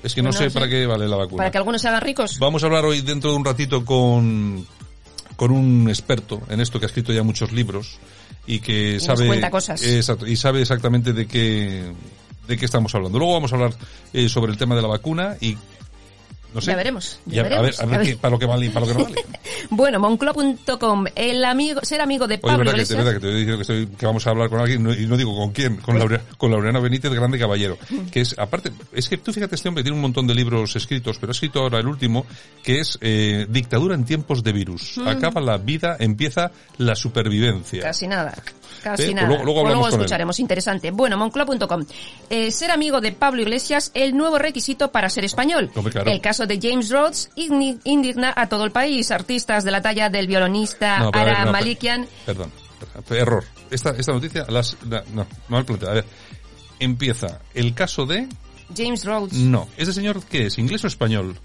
Es 0.03 0.15
que 0.15 0.23
no, 0.23 0.33
sé, 0.33 0.51
para 0.51 0.69
qué 0.69 0.87
vale 0.87 1.09
la 1.09 1.17
vacuna. 1.17 1.39
Para 1.39 1.51
que 1.51 1.59
algunos 1.59 1.81
se 1.81 1.89
hagan 1.89 2.03
ricos. 2.03 2.39
Vamos 2.39 2.63
a 2.63 2.67
hablar 2.67 2.85
hoy 2.85 3.01
dentro 3.01 3.31
de 3.31 3.37
un 3.37 3.45
ratito 3.45 3.85
con 3.85 4.67
con 5.37 5.51
un 5.51 5.89
experto 5.89 6.43
en 6.49 6.61
esto 6.61 6.79
que 6.79 6.87
ha 6.87 6.89
escrito 6.89 7.13
ya 7.13 7.23
muchos 7.23 7.53
libros 7.53 7.99
y 8.47 8.61
que 8.61 9.01
sabe 9.01 9.51
cosas. 9.51 9.83
y 9.83 10.37
sabe 10.37 10.61
exactamente 10.61 11.13
de 11.13 11.27
qué 11.27 11.93
de 12.47 12.57
qué 12.59 12.65
estamos 12.65 12.95
hablando. 12.95 13.19
Luego 13.19 13.35
vamos 13.35 13.53
a 13.53 13.57
hablar 13.57 13.75
eh, 14.13 14.29
sobre 14.29 14.53
el 14.53 14.59
tema 14.59 14.75
de 14.75 14.83
la 14.83 14.89
vacuna 14.89 15.37
y 15.41 15.57
no 16.55 16.61
sé. 16.61 16.71
Ya 16.71 16.77
veremos. 16.77 17.19
Ya 17.27 17.41
A 17.41 17.45
ver, 17.45 17.75
a 17.79 17.87
ver, 17.87 18.17
para 18.19 18.31
lo 18.33 18.39
que 18.39 18.47
vale 18.47 18.67
y 18.67 18.69
para 18.69 18.87
lo 18.87 18.93
que 18.93 18.99
no 18.99 19.05
vale. 19.05 19.25
bueno, 19.71 19.99
monclo.com, 19.99 21.05
el 21.17 21.45
amigo, 21.45 21.81
ser 21.83 22.01
amigo 22.01 22.29
de 22.29 22.39
Pablo 22.39 22.71
Oye, 22.71 22.85
verdad 22.85 23.13
que, 23.15 23.21
te, 23.21 23.27
voy 23.27 23.35
a 23.35 23.39
decir 23.39 23.55
que, 23.57 23.61
estoy, 23.61 23.87
que 23.87 24.07
vamos 24.07 24.27
a 24.27 24.31
hablar 24.31 24.49
con 24.49 24.61
alguien 24.61 24.81
y 24.99 25.07
no 25.07 25.17
digo 25.17 25.37
con 25.37 25.51
quién, 25.51 25.79
con, 25.79 25.99
con 26.37 26.51
Laureano 26.51 26.81
Benítez, 26.81 27.13
grande 27.13 27.39
caballero. 27.39 27.77
Que 28.13 28.21
es, 28.21 28.39
aparte, 28.39 28.71
es 28.93 29.09
que 29.09 29.19
tú 29.19 29.33
fíjate, 29.33 29.57
este 29.57 29.69
hombre 29.69 29.83
tiene 29.83 29.97
un 29.97 30.03
montón 30.03 30.27
de 30.27 30.35
libros 30.35 30.77
escritos, 30.77 31.19
pero 31.19 31.31
ha 31.31 31.35
escrito 31.35 31.61
ahora 31.61 31.81
el 31.81 31.89
último, 31.89 32.25
que 32.63 32.79
es 32.79 32.99
eh, 33.01 33.47
Dictadura 33.49 33.95
en 33.95 34.05
tiempos 34.05 34.45
de 34.45 34.53
virus. 34.53 34.99
Mm. 34.99 35.09
Acaba 35.09 35.41
la 35.41 35.59
vida, 35.59 35.97
empieza 35.99 36.53
la 36.79 36.95
supervivencia. 36.95 37.83
Casi 37.83 38.07
nada. 38.07 38.35
Casi 38.83 39.05
pues 39.05 39.15
nada. 39.15 39.29
Pues 39.29 39.45
luego, 39.45 39.67
luego, 39.67 39.89
escucharemos. 39.89 40.39
Interesante. 40.41 40.91
Bueno, 40.91 41.17
moncloa.com. 41.17 41.85
Eh, 42.31 42.51
ser 42.51 42.71
amigo 42.71 43.01
de 43.01 43.13
Pablo 43.13 43.43
Iglesias, 43.43 43.91
el 43.95 44.17
nuevo 44.17 44.39
requisito 44.39 44.91
para 44.91 45.09
ser 45.09 45.25
español. 45.25 45.71
El 46.07 46.21
caso 46.21 46.47
de 46.47 46.59
James 46.61 46.91
Rhodes 46.91 47.31
indigna 47.37 48.33
a 48.37 48.49
todo 48.49 48.65
el 48.65 48.71
país. 48.71 49.11
Artistas 49.11 49.65
de 49.65 49.71
la 49.71 49.83
talla 49.83 50.09
del 50.09 50.27
violonista 50.27 51.09
Ara 51.13 51.47
Malikian. 51.51 52.07
Perdón, 52.27 52.51
error. 53.11 53.45
Esta, 53.71 53.91
esta 53.91 54.13
noticia, 54.13 54.47
las, 54.49 54.77
no, 55.13 55.27
mal 55.49 55.65
planteada. 55.65 55.93
A 55.93 55.95
ver, 55.97 56.05
empieza 56.79 57.41
el 57.55 57.75
caso 57.75 58.07
de... 58.07 58.29
James 58.75 59.05
Rhodes. 59.05 59.35
No. 59.35 59.69
¿Ese 59.77 59.93
señor 59.93 60.23
qué 60.25 60.47
es? 60.47 60.59
¿Inglés 60.59 60.85
o 60.85 60.87
español? 60.87 61.37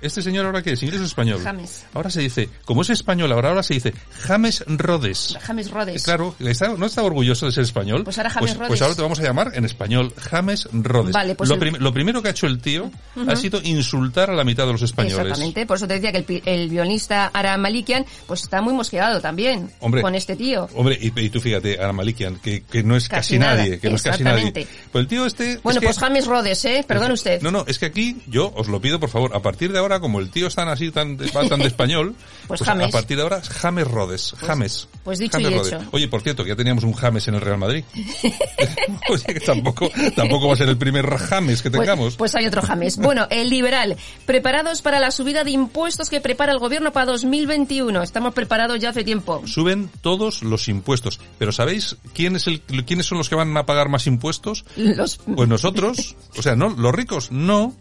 ¿Este 0.00 0.22
señor 0.22 0.46
ahora 0.46 0.62
qué 0.62 0.72
es? 0.72 0.82
¿Inglés 0.82 1.00
o 1.00 1.04
español? 1.04 1.40
James. 1.42 1.84
Ahora 1.94 2.10
se 2.10 2.20
dice, 2.20 2.48
como 2.64 2.82
es 2.82 2.90
español, 2.90 3.30
ahora, 3.32 3.48
ahora 3.50 3.62
se 3.62 3.74
dice 3.74 3.94
James 4.22 4.64
Rodes. 4.66 5.36
James 5.42 5.70
Rodes. 5.70 6.02
Claro, 6.04 6.34
¿está- 6.40 6.68
¿no 6.76 6.86
está 6.86 7.02
orgulloso 7.02 7.46
de 7.46 7.52
ser 7.52 7.64
español? 7.64 8.04
Pues 8.04 8.18
ahora 8.18 8.30
James 8.30 8.54
Rodes. 8.56 8.68
Pues 8.68 8.82
ahora 8.82 8.94
te 8.94 9.02
vamos 9.02 9.18
a 9.20 9.22
llamar 9.22 9.52
en 9.54 9.64
español 9.64 10.12
James 10.18 10.68
Rodes. 10.72 11.12
Vale, 11.12 11.34
pues 11.34 11.48
lo, 11.48 11.54
el- 11.54 11.60
prim- 11.60 11.76
lo 11.78 11.92
primero 11.92 12.22
que 12.22 12.28
ha 12.28 12.30
hecho 12.32 12.46
el 12.46 12.60
tío 12.60 12.90
ha 13.28 13.36
sido 13.36 13.60
insultar 13.62 14.30
a 14.30 14.34
la 14.34 14.44
mitad 14.44 14.66
de 14.66 14.72
los 14.72 14.82
españoles. 14.82 15.18
Exactamente, 15.18 15.66
por 15.66 15.76
eso 15.76 15.86
te 15.88 15.94
decía 16.00 16.12
que 16.12 16.18
el, 16.18 16.42
el 16.44 16.68
violista 16.68 17.30
Ara 17.32 17.56
Malikian 17.56 18.04
pues 18.26 18.42
está 18.42 18.60
muy 18.60 18.74
mosqueado 18.74 19.20
también 19.20 19.70
Hombre, 19.80 20.02
con 20.02 20.14
este 20.14 20.36
tío. 20.36 20.68
Hombre, 20.74 20.98
y, 21.00 21.18
y 21.20 21.30
tú 21.30 21.40
fíjate, 21.40 21.78
Ana 21.80 21.92
Malikian, 21.92 22.36
que, 22.36 22.62
que 22.64 22.82
no 22.82 22.96
es 22.96 23.08
Casi 23.08 23.38
nadie, 23.38 23.78
que 23.78 23.88
no 23.88 23.96
es 23.96 24.02
casi 24.02 24.24
nadie. 24.24 24.52
Pues 24.92 25.02
el 25.02 25.08
tío 25.08 25.26
este... 25.26 25.58
Bueno, 25.62 25.78
es 25.78 25.80
que- 25.80 25.86
pues 25.86 25.98
James 25.98 26.26
Rodes, 26.26 26.64
¿eh? 26.64 26.84
Perdón 26.86 27.12
usted. 27.12 27.40
No, 27.42 27.50
no, 27.50 27.64
es 27.66 27.78
que 27.78 27.86
aquí 27.86 28.18
yo 28.26 28.52
os 28.56 28.68
lo 28.68 28.80
pido 28.80 28.98
por 29.00 29.08
favor, 29.10 29.34
a 29.34 29.40
partir 29.40 29.72
de 29.72 29.78
ahora, 29.78 29.85
como 30.00 30.20
el 30.20 30.30
tío 30.30 30.46
es 30.48 30.54
tan 30.54 30.68
así, 30.68 30.90
tan, 30.90 31.16
tan 31.16 31.58
de 31.60 31.66
español, 31.66 32.14
Pues 32.48 32.62
James. 32.62 32.88
a 32.88 32.90
partir 32.90 33.16
de 33.16 33.22
ahora 33.24 33.40
James 33.42 33.86
Rodes, 33.88 34.34
James. 34.38 34.88
pues 35.04 35.18
dicho 35.18 35.38
James 35.40 35.64
y 35.64 35.74
hecho. 35.74 35.80
Oye, 35.92 36.08
por 36.08 36.22
cierto, 36.22 36.42
que 36.44 36.50
ya 36.50 36.56
teníamos 36.56 36.84
un 36.84 36.92
James 36.92 37.26
en 37.28 37.34
el 37.34 37.40
Real 37.40 37.58
Madrid. 37.58 37.84
Oye, 39.10 39.24
que 39.24 39.40
tampoco, 39.40 39.90
tampoco 40.14 40.48
va 40.48 40.54
a 40.54 40.56
ser 40.56 40.68
el 40.68 40.76
primer 40.76 41.06
James 41.16 41.62
que 41.62 41.70
Pues- 41.70 41.80
tengamos. 41.80 42.16
Pues, 42.16 42.34
hay 42.34 42.46
otro 42.46 42.62
James. 42.62 42.96
Bueno, 42.98 43.26
el 43.30 43.48
liberal. 43.48 43.96
Preparados 44.26 44.82
para 44.82 44.98
la 45.00 45.10
subida 45.10 45.44
de 45.44 45.50
impuestos 45.52 46.10
que 46.10 46.20
prepara 46.20 46.52
el 46.52 46.58
gobierno 46.58 46.92
para 46.92 47.06
2021. 47.06 48.02
Estamos 48.02 48.34
preparados 48.34 48.78
ya 48.78 48.90
hace 48.90 49.04
tiempo. 49.04 49.42
Suben 49.46 49.90
todos 50.00 50.42
los 50.42 50.68
impuestos. 50.68 51.20
Pero 51.38 51.52
¿sabéis 51.52 51.96
quién 52.14 52.36
es 52.36 52.46
el, 52.46 52.60
quiénes 52.84 53.06
son 53.06 53.18
los 53.18 53.28
que 53.28 53.34
van 53.34 53.56
a 53.56 53.66
pagar 53.66 53.88
más 53.88 54.06
impuestos? 54.06 54.64
Los... 54.76 55.18
Pues 55.18 55.48
nosotros, 55.48 56.16
o 56.36 56.42
sea, 56.42 56.56
no, 56.56 56.68
los 56.70 56.94
ricos 56.94 57.30
no. 57.30 57.74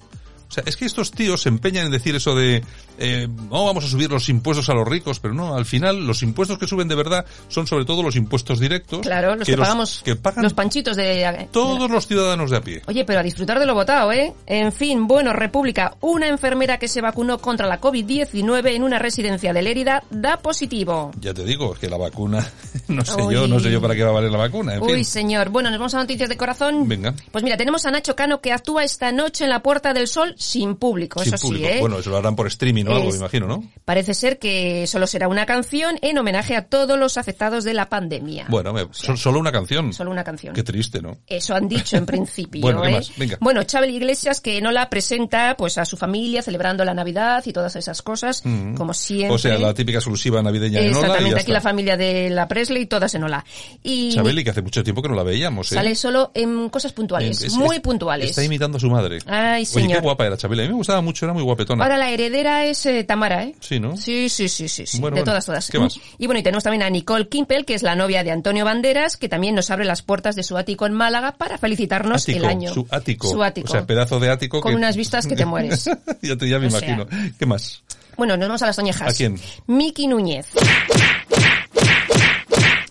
O 0.47 0.51
sea, 0.51 0.63
es 0.65 0.77
que 0.77 0.85
estos 0.85 1.11
tíos 1.11 1.41
se 1.41 1.49
empeñan 1.49 1.85
en 1.85 1.91
decir 1.91 2.15
eso 2.15 2.35
de, 2.35 2.63
eh, 2.97 3.27
no, 3.49 3.65
vamos 3.65 3.83
a 3.85 3.87
subir 3.87 4.09
los 4.09 4.29
impuestos 4.29 4.69
a 4.69 4.73
los 4.73 4.87
ricos, 4.87 5.19
pero 5.19 5.33
no, 5.33 5.55
al 5.55 5.65
final 5.65 6.05
los 6.05 6.23
impuestos 6.23 6.57
que 6.57 6.67
suben 6.67 6.87
de 6.87 6.95
verdad 6.95 7.25
son 7.47 7.67
sobre 7.67 7.85
todo 7.85 8.03
los 8.03 8.15
impuestos 8.15 8.59
directos. 8.59 9.01
Claro, 9.01 9.35
los 9.35 9.47
que, 9.47 9.57
pagamos 9.57 10.01
que 10.03 10.15
pagan 10.15 10.43
los 10.43 10.53
panchitos 10.53 10.95
de... 10.95 11.47
todos 11.51 11.89
los 11.89 12.07
ciudadanos 12.07 12.51
de 12.51 12.57
a 12.57 12.61
pie. 12.61 12.81
Oye, 12.87 13.03
pero 13.05 13.19
a 13.19 13.23
disfrutar 13.23 13.59
de 13.59 13.65
lo 13.65 13.73
votado, 13.73 14.11
¿eh? 14.11 14.33
En 14.45 14.71
fin, 14.71 15.07
bueno, 15.07 15.33
República, 15.33 15.95
una 16.01 16.27
enfermera 16.27 16.77
que 16.77 16.87
se 16.87 17.01
vacunó 17.01 17.39
contra 17.39 17.67
la 17.67 17.81
COVID-19 17.81 18.75
en 18.75 18.83
una 18.83 18.99
residencia 18.99 19.53
de 19.53 19.61
Lérida 19.61 20.03
da 20.09 20.37
positivo. 20.37 21.11
Ya 21.19 21.33
te 21.33 21.43
digo, 21.43 21.73
es 21.73 21.79
que 21.79 21.89
la 21.89 21.97
vacuna, 21.97 22.47
no 22.87 23.03
sé 23.03 23.21
Uy. 23.21 23.33
yo, 23.33 23.47
no 23.47 23.59
sé 23.59 23.71
yo 23.71 23.81
para 23.81 23.95
qué 23.95 24.03
va 24.03 24.09
a 24.09 24.13
valer 24.13 24.31
la 24.31 24.37
vacuna, 24.37 24.75
en 24.75 24.83
Uy, 24.83 24.95
fin. 24.95 25.05
señor. 25.05 25.49
Bueno, 25.49 25.69
nos 25.69 25.79
vamos 25.79 25.95
a 25.95 25.97
noticias 25.97 26.29
de 26.29 26.37
corazón. 26.37 26.87
Venga. 26.87 27.13
Pues 27.31 27.43
mira, 27.43 27.57
tenemos 27.57 27.85
a 27.85 27.91
Nacho 27.91 28.15
Cano 28.15 28.41
que 28.41 28.51
actúa 28.51 28.83
esta 28.83 29.11
noche 29.11 29.43
en 29.43 29.49
la 29.49 29.61
Puerta 29.61 29.93
del 29.93 30.07
Sol 30.07 30.35
sin 30.38 30.75
público, 30.75 31.24
Sin 31.24 31.34
eso 31.34 31.48
público. 31.48 31.68
sí, 31.68 31.74
¿eh? 31.77 31.82
Bueno, 31.82 32.00
eso 32.00 32.10
lo 32.10 32.18
harán 32.18 32.36
por 32.36 32.48
streaming 32.48 32.86
o 32.86 32.96
algo, 32.96 33.08
Es- 33.10 33.13
me 33.15 33.20
imagino, 33.20 33.48
¿no? 33.48 33.63
Parece 33.86 34.13
ser 34.13 34.39
que 34.39 34.86
solo 34.88 35.08
será 35.08 35.27
una 35.27 35.46
canción 35.46 35.98
en 36.01 36.18
homenaje 36.18 36.56
a 36.56 36.65
todos 36.65 36.98
los 37.00 37.18
afectados 37.18 37.63
de 37.63 37.74
la 37.74 37.89
pandemia. 37.89 38.46
Bueno, 38.50 38.74
me- 38.74 38.88
solo 38.92 39.39
una 39.39 39.51
canción. 39.51 39.94
Solo 39.94 40.12
una 40.12 40.24
canción. 40.24 40.54
Qué 40.54 40.63
triste, 40.63 41.01
¿no? 41.01 41.18
Eso 41.27 41.56
han 41.56 41.68
dicho 41.68 41.98
en 41.98 42.06
principio, 42.06 42.62
Bueno, 42.62 42.82
¿qué 42.82 42.89
¿eh? 42.89 42.92
más? 42.92 43.12
Venga. 43.18 43.38
Bueno, 43.42 43.63
Chávez 43.63 43.92
Iglesias 43.92 44.42
que 44.42 44.62
no 44.62 44.72
la 44.72 44.89
presenta 44.89 45.56
pues 45.58 45.77
a 45.77 45.86
su 45.86 45.98
familia 45.98 46.42
celebrando 46.42 46.84
la 46.86 46.94
Navidad 46.94 47.44
y 47.46 47.54
todas 47.54 47.75
esas 47.75 48.01
cosas, 48.01 48.42
como 48.75 48.94
siempre. 48.94 49.30
Mm. 49.30 49.36
O 49.36 49.38
sea, 49.38 49.58
la 49.58 49.74
típica 49.74 49.98
exclusiva 50.00 50.42
navideña 50.42 50.80
en 50.80 50.86
y 50.86 50.89
Exactamente, 50.89 51.36
ya 51.36 51.42
aquí 51.42 51.51
la 51.51 51.62
familia 51.62 51.98
de 51.98 52.30
la 52.30 52.48
Presley, 52.48 52.86
todas 52.86 53.13
en 53.15 53.24
Ola. 53.24 53.46
Y 53.84 54.13
Chabeli, 54.13 54.44
que 54.44 54.50
hace 54.51 54.62
mucho 54.62 54.84
tiempo 54.84 55.01
que 55.01 55.10
no 55.10 55.15
la 55.15 55.24
veíamos, 55.24 55.72
¿eh? 55.72 55.75
sale 55.75 55.96
solo 55.96 56.32
en 56.34 56.70
cosas 56.70 56.94
puntuales, 56.94 57.38
Es- 57.38 57.44
es- 57.46 57.54
muy 57.54 57.77
es- 57.77 57.82
puntuales. 57.82 58.30
Está 58.32 58.44
imitando 58.44 58.77
a 58.77 58.80
su 58.80 58.89
madre. 58.89 59.20
Ay, 59.25 59.62
Oye, 59.63 59.65
señor. 59.65 59.98
qué 59.98 60.04
guapa 60.04 60.25
era 60.27 60.38
Chabeli. 60.38 60.62
A 60.62 60.65
mí 60.65 60.70
me 60.70 60.75
gustaba 60.75 61.01
mucho, 61.01 61.25
era 61.25 61.34
muy 61.34 61.44
guapetona. 61.44 61.84
Ahora 61.84 61.98
la 61.98 62.10
heredera 62.10 62.65
es 62.65 62.86
eh, 62.86 63.03
Tamara, 63.03 63.44
¿eh? 63.44 63.55
Sí, 63.60 63.79
¿no? 63.79 63.96
Sí, 63.98 64.29
sí, 64.29 64.48
sí, 64.50 64.67
sí, 64.67 64.86
sí. 64.86 65.00
Bueno, 65.00 65.15
de 65.15 65.22
bueno. 65.22 65.32
todas, 65.32 65.46
todas. 65.46 65.70
¿Qué 65.70 65.79
más? 65.79 66.00
Y 66.17 66.25
bueno, 66.27 66.39
y 66.39 66.44
tenemos 66.44 66.63
también 66.63 66.84
a 66.84 66.89
Nicole 66.89 67.27
Kimpel, 67.27 67.65
que 67.65 67.74
es 67.74 67.84
la 67.84 67.96
novia 67.96 68.24
de 68.24 68.32
Antonio 68.32 68.65
Banderas, 68.65 69.17
que 69.17 69.29
también 69.29 69.55
nos 69.55 69.70
abre 69.72 69.86
las 69.86 70.01
puertas 70.01 70.36
de 70.36 70.44
su 70.44 70.58
ático 70.58 70.86
en 70.86 70.94
Málaga 70.94 71.34
para 71.34 71.58
felicitarnos 71.58 72.24
ático, 72.24 72.39
el 72.39 72.46
año. 72.46 72.74
Su 72.74 72.86
ático. 72.89 73.27
Su 73.29 73.44
ático. 73.44 73.67
O 73.67 73.72
sea, 73.72 73.86
pedazo 73.86 74.20
de 74.20 74.29
ático. 74.29 74.62
Con 74.62 74.72
que- 74.72 74.77
unas 74.77 74.96
vistas 74.98 75.27
que 75.27 75.36
te 75.36 75.46
mueres. 75.46 75.86
ya, 76.22 76.36
te, 76.36 76.48
ya 76.50 76.60
me 76.60 76.67
O 76.67 76.70
sea. 76.72 76.79
imagino. 76.88 77.08
¿Qué 77.38 77.46
más? 77.46 77.82
Bueno, 78.17 78.38
nos 78.38 78.48
vamos 78.48 78.62
a 78.62 78.67
las 78.67 78.75
toñejas. 78.77 79.13
¿A 79.13 79.15
quién? 79.15 79.38
Miki 79.67 80.08
Núñez. 80.08 80.48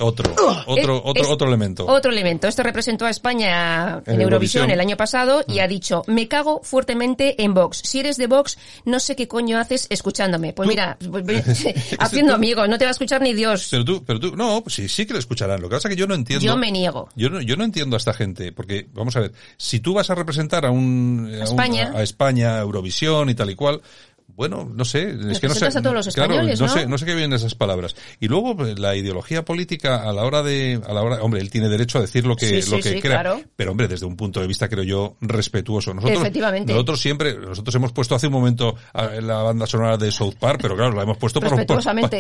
Otro, 0.00 0.32
otro, 0.66 0.96
Es- 0.96 1.02
otro, 1.04 1.22
es 1.22 1.28
otro 1.28 1.48
elemento. 1.48 1.86
Otro 1.86 2.10
elemento. 2.10 2.48
Este 2.48 2.62
representó 2.62 3.06
a 3.06 3.10
España 3.10 4.02
en, 4.06 4.14
En 4.14 4.20
Eurovisión. 4.20 4.68
Mm. 4.68 4.70
el 4.72 4.80
año 4.80 4.96
pasado 4.96 5.44
y 5.46 5.60
ha 5.60 5.68
dicho, 5.68 6.02
me 6.06 6.28
cago 6.28 6.60
fuertemente 6.62 7.42
en 7.42 7.54
Vox. 7.54 7.82
Si 7.84 8.00
eres 8.00 8.16
de 8.16 8.26
Vox, 8.26 8.58
no 8.84 8.98
sé 9.00 9.16
qué 9.16 9.28
coño 9.28 9.58
haces 9.58 9.86
escuchándome. 9.90 10.52
Pues 10.52 10.68
mira, 10.68 10.96
haciendo 11.98 12.34
amigos, 12.34 12.68
no 12.68 12.78
te 12.78 12.84
va 12.84 12.90
a 12.90 12.92
escuchar 12.92 13.20
ni 13.22 13.32
Dios. 13.34 13.68
Pero 13.70 13.84
tú, 13.84 14.04
pero 14.04 14.20
tú, 14.20 14.36
no, 14.36 14.62
pues 14.62 14.74
sí, 14.74 14.88
sí 14.88 15.06
que 15.06 15.12
lo 15.12 15.18
escucharán. 15.18 15.60
Lo 15.60 15.68
que 15.68 15.76
pasa 15.76 15.88
es 15.88 15.94
que 15.94 16.00
yo 16.00 16.06
no 16.06 16.14
entiendo. 16.14 16.44
Yo 16.44 16.56
me 16.56 16.70
niego. 16.70 17.08
Yo 17.14 17.30
no, 17.30 17.40
yo 17.40 17.56
no 17.56 17.64
entiendo 17.64 17.96
a 17.96 17.98
esta 17.98 18.12
gente, 18.14 18.52
porque, 18.52 18.86
vamos 18.92 19.16
a 19.16 19.20
ver, 19.20 19.32
si 19.56 19.80
tú 19.80 19.94
vas 19.94 20.10
a 20.10 20.14
representar 20.14 20.64
a 20.66 20.70
un, 20.70 21.30
a, 21.32 21.36
un- 21.36 21.42
España. 21.42 21.92
a 21.94 22.02
España, 22.02 22.56
a 22.56 22.60
Eurovisión 22.60 23.30
y 23.30 23.34
tal 23.34 23.50
y 23.50 23.54
cual, 23.54 23.80
bueno, 24.26 24.68
no 24.74 24.84
sé, 24.84 25.10
es 25.30 25.38
que 25.38 25.46
no 25.46 25.54
sé, 25.54 25.66
a 25.66 25.70
todos 25.70 25.94
los 25.94 26.14
claro, 26.14 26.42
no 26.42 26.48
¿no? 26.48 26.68
sé, 26.68 26.86
no 26.86 26.98
sé 26.98 27.04
qué 27.06 27.14
vienen 27.14 27.34
esas 27.34 27.54
palabras. 27.54 27.94
Y 28.18 28.26
luego 28.26 28.56
pues, 28.56 28.76
la 28.80 28.96
ideología 28.96 29.44
política 29.44 30.02
a 30.08 30.12
la 30.12 30.24
hora 30.24 30.42
de, 30.42 30.80
a 30.84 30.92
la 30.92 31.02
hora, 31.02 31.22
hombre, 31.22 31.40
él 31.40 31.50
tiene 31.50 31.68
derecho 31.68 31.98
a 31.98 32.00
decir 32.00 32.26
lo 32.26 32.34
que, 32.34 32.46
Sí, 32.46 32.62
sí, 32.62 32.70
lo 32.72 32.76
que 32.78 32.94
sí, 32.94 33.00
crea, 33.00 33.20
claro. 33.22 33.40
pero 33.54 33.70
hombre, 33.70 33.86
desde 33.86 34.06
un 34.06 34.16
punto 34.16 34.40
de 34.40 34.48
vista 34.48 34.68
creo 34.68 34.82
yo 34.82 35.16
respetuoso. 35.20 35.94
Nosotros, 35.94 36.18
Efectivamente. 36.20 36.72
nosotros 36.72 37.00
siempre, 37.00 37.38
nosotros 37.38 37.72
hemos 37.76 37.92
puesto 37.92 38.16
hace 38.16 38.26
un 38.26 38.32
momento 38.32 38.74
la 39.22 39.42
banda 39.42 39.68
sonora 39.68 39.96
de 39.98 40.10
South 40.10 40.34
Park, 40.40 40.58
pero 40.62 40.74
claro, 40.74 40.96
la 40.96 41.02
hemos 41.04 41.18
puesto 41.18 41.38
para 41.40 41.54
los, 41.56 41.66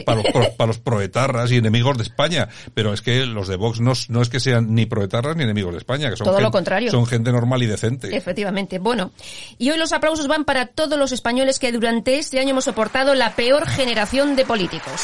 para 0.04 0.22
los, 0.22 0.26
pro- 0.32 0.52
para 0.56 0.66
los 0.68 0.78
proetarras 0.78 1.50
y 1.50 1.56
enemigos 1.56 1.96
de 1.96 2.04
España. 2.04 2.48
Pero 2.74 2.92
es 2.92 3.02
que 3.02 3.26
los 3.26 3.48
de 3.48 3.56
Vox 3.56 3.80
no, 3.80 3.92
no 4.08 4.22
es 4.22 4.28
que 4.28 4.38
sean 4.38 4.72
ni 4.72 4.86
proetarras 4.86 5.36
ni 5.36 5.42
enemigos 5.42 5.72
de 5.72 5.78
España, 5.78 6.10
que 6.10 6.16
son, 6.16 6.26
Todo 6.26 6.40
lo 6.40 6.52
contrario. 6.52 6.92
son 6.92 7.06
gente 7.06 7.32
normal 7.32 7.60
y 7.64 7.66
decente. 7.66 8.14
Efectivamente. 8.16 8.78
Bueno, 8.78 9.10
y 9.58 9.70
hoy 9.70 9.78
los 9.78 9.92
aplausos 9.92 10.28
van 10.28 10.44
para 10.44 10.66
todos 10.66 10.96
los 10.96 11.10
españoles 11.10 11.58
que 11.58 11.72
durante 11.72 11.93
este 12.04 12.40
año 12.40 12.50
hemos 12.50 12.64
soportado 12.64 13.14
la 13.14 13.34
peor 13.36 13.66
generación 13.68 14.34
de 14.36 14.44
políticos. 14.44 15.00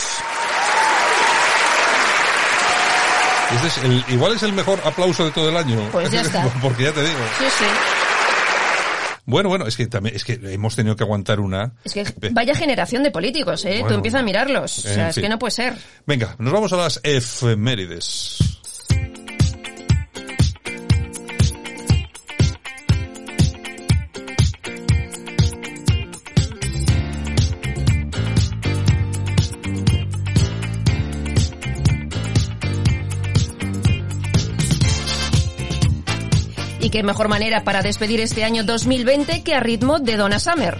Este 3.54 3.66
es 3.66 3.78
el- 3.78 4.04
igual 4.08 4.32
es 4.34 4.42
el 4.44 4.52
mejor 4.52 4.80
aplauso 4.84 5.24
de 5.24 5.30
todo 5.32 5.48
el 5.48 5.56
año. 5.56 5.88
Pues 5.90 6.10
ya 6.10 6.20
está. 6.20 6.42
Porque 6.62 6.84
ya 6.84 6.92
te 6.92 7.02
digo. 7.02 7.18
Sí, 7.38 7.44
sí. 7.58 7.64
Bueno, 9.26 9.48
bueno, 9.48 9.66
es 9.66 9.76
que 9.76 9.86
también, 9.86 10.16
es 10.16 10.24
que 10.24 10.40
hemos 10.42 10.74
tenido 10.74 10.96
que 10.96 11.04
aguantar 11.04 11.40
una. 11.40 11.72
Es 11.84 11.92
que 11.92 12.04
vaya 12.30 12.54
generación 12.54 13.02
de 13.02 13.10
políticos, 13.10 13.64
¿eh? 13.64 13.74
Tú 13.76 13.80
Bueno, 13.82 13.96
empiezas 13.96 14.20
a 14.20 14.24
mirarlos. 14.24 14.78
O 14.78 14.82
sea, 14.82 15.10
es 15.10 15.16
que 15.16 15.28
no 15.28 15.38
puede 15.38 15.52
ser. 15.52 15.76
Venga, 16.06 16.34
nos 16.38 16.52
vamos 16.52 16.72
a 16.72 16.76
las 16.76 17.00
efemérides. 17.02 18.38
Qué 36.90 37.04
mejor 37.04 37.28
manera 37.28 37.62
para 37.62 37.82
despedir 37.82 38.20
este 38.20 38.42
año 38.42 38.64
2020 38.64 39.42
que 39.42 39.54
a 39.54 39.60
ritmo 39.60 40.00
de 40.00 40.16
Donna 40.16 40.40
Summer. 40.40 40.76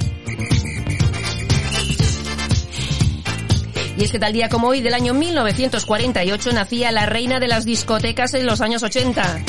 Y 3.97 4.05
es 4.05 4.11
que 4.11 4.19
tal 4.19 4.33
día 4.33 4.49
como 4.49 4.69
hoy 4.69 4.81
del 4.81 4.95
año 4.95 5.15
1948 5.15 6.53
nacía 6.53 6.91
la 6.91 7.07
reina 7.07 7.39
de 7.39 7.47
las 7.47 7.65
discotecas 7.65 8.35
en 8.35 8.47
los 8.47 8.61
años 8.61 8.83
80. 8.83 9.45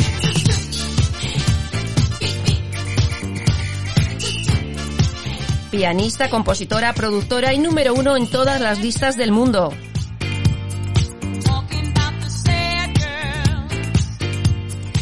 Pianista, 5.71 6.29
compositora, 6.29 6.93
productora 6.93 7.53
y 7.53 7.57
número 7.57 7.95
uno 7.95 8.17
en 8.17 8.27
todas 8.27 8.61
las 8.61 8.79
listas 8.79 9.17
del 9.17 9.31
mundo. 9.31 9.73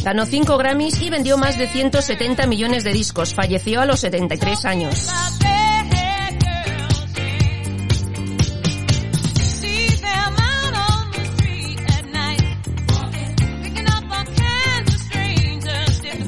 Ganó 0.02 0.26
5 0.26 0.56
Grammys 0.56 1.00
y 1.02 1.10
vendió 1.10 1.36
más 1.36 1.58
de 1.58 1.68
170 1.68 2.46
millones 2.46 2.84
de 2.84 2.92
discos. 2.92 3.34
Falleció 3.34 3.80
a 3.80 3.86
los 3.86 4.00
73 4.00 4.64
años. 4.64 5.08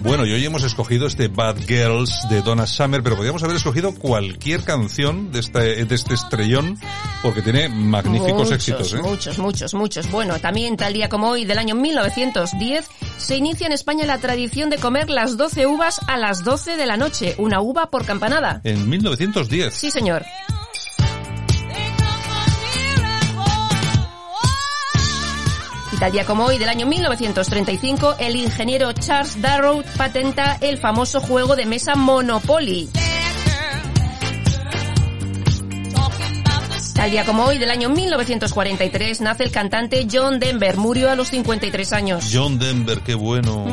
Bueno, 0.02 0.26
y 0.26 0.32
hoy 0.32 0.44
hemos 0.44 0.64
escogido 0.64 1.06
este 1.06 1.28
Bad 1.28 1.58
Girls 1.66 2.26
de 2.28 2.42
Donna 2.42 2.66
Summer, 2.66 3.02
pero 3.04 3.14
podríamos 3.14 3.42
haber 3.44 3.56
escogido 3.56 3.94
cualquier 3.94 4.64
canción 4.64 5.30
de 5.30 5.38
este, 5.38 5.84
de 5.84 5.94
este 5.94 6.14
estrellón 6.14 6.76
porque 7.22 7.40
tiene 7.40 7.68
magníficos 7.68 8.32
muchos, 8.32 8.52
éxitos. 8.52 8.94
¿eh? 8.94 8.98
Muchos, 9.00 9.38
muchos, 9.38 9.74
muchos. 9.74 10.10
Bueno, 10.10 10.40
también 10.40 10.76
tal 10.76 10.92
día 10.92 11.08
como 11.08 11.28
hoy 11.28 11.44
del 11.44 11.58
año 11.58 11.76
1910 11.76 12.88
se 13.16 13.36
inicia 13.36 13.66
en 13.66 13.72
España 13.72 14.04
la 14.04 14.18
tradición 14.18 14.70
de 14.70 14.78
comer 14.78 15.08
las 15.08 15.36
12 15.36 15.66
uvas 15.68 16.00
a 16.08 16.16
las 16.16 16.42
12 16.42 16.76
de 16.76 16.86
la 16.86 16.96
noche, 16.96 17.36
una 17.38 17.60
uva 17.60 17.90
por 17.90 18.04
campanada. 18.04 18.60
En 18.64 18.88
1910. 18.88 19.72
Sí, 19.72 19.92
señor. 19.92 20.24
Tal 26.02 26.10
día 26.10 26.26
como 26.26 26.46
hoy 26.46 26.58
del 26.58 26.68
año 26.68 26.84
1935, 26.84 28.16
el 28.18 28.34
ingeniero 28.34 28.92
Charles 28.92 29.40
Darrow 29.40 29.84
patenta 29.96 30.58
el 30.60 30.78
famoso 30.78 31.20
juego 31.20 31.54
de 31.54 31.64
mesa 31.64 31.94
Monopoly. 31.94 32.90
Tal 36.92 37.08
día 37.08 37.24
como 37.24 37.44
hoy 37.44 37.58
del 37.58 37.70
año 37.70 37.88
1943 37.88 39.20
nace 39.20 39.44
el 39.44 39.52
cantante 39.52 40.08
John 40.10 40.40
Denver, 40.40 40.76
murió 40.76 41.08
a 41.08 41.14
los 41.14 41.28
53 41.28 41.92
años. 41.92 42.28
John 42.32 42.58
Denver, 42.58 42.98
qué 43.02 43.14
bueno. 43.14 43.64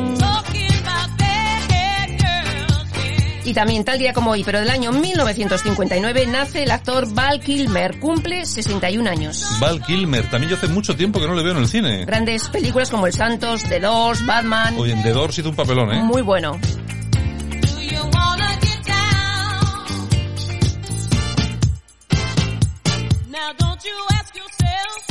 Y 3.49 3.53
también 3.55 3.83
tal 3.83 3.97
día 3.97 4.13
como 4.13 4.29
hoy, 4.29 4.43
pero 4.43 4.59
del 4.59 4.69
año 4.69 4.91
1959, 4.91 6.27
nace 6.27 6.61
el 6.61 6.69
actor 6.69 7.11
Val 7.15 7.39
Kilmer, 7.39 7.99
cumple 7.99 8.45
61 8.45 9.09
años. 9.09 9.43
Val 9.59 9.81
Kilmer, 9.81 10.29
también 10.29 10.51
yo 10.51 10.55
hace 10.55 10.67
mucho 10.67 10.95
tiempo 10.95 11.19
que 11.19 11.25
no 11.25 11.33
le 11.33 11.41
veo 11.41 11.53
en 11.53 11.57
el 11.57 11.67
cine. 11.67 12.05
Grandes 12.05 12.47
películas 12.49 12.91
como 12.91 13.07
El 13.07 13.13
Santos, 13.13 13.63
The 13.63 13.79
Doors, 13.79 14.23
Batman. 14.23 14.75
Oye, 14.77 14.93
en 14.93 15.01
The 15.01 15.13
Doors 15.13 15.39
hizo 15.39 15.49
un 15.49 15.55
papelón, 15.55 15.91
¿eh? 15.91 16.03
Muy 16.03 16.21
bueno. 16.21 16.59